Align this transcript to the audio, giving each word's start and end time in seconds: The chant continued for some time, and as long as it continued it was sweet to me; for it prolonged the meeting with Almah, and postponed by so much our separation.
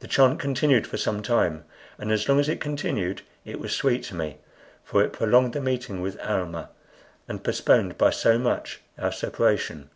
The 0.00 0.08
chant 0.08 0.40
continued 0.40 0.86
for 0.86 0.96
some 0.96 1.20
time, 1.20 1.66
and 1.98 2.10
as 2.10 2.26
long 2.26 2.40
as 2.40 2.48
it 2.48 2.58
continued 2.58 3.20
it 3.44 3.60
was 3.60 3.76
sweet 3.76 4.02
to 4.04 4.14
me; 4.14 4.38
for 4.82 5.04
it 5.04 5.12
prolonged 5.12 5.52
the 5.52 5.60
meeting 5.60 6.00
with 6.00 6.18
Almah, 6.20 6.70
and 7.28 7.44
postponed 7.44 7.98
by 7.98 8.08
so 8.08 8.38
much 8.38 8.80
our 8.96 9.12
separation. 9.12 9.90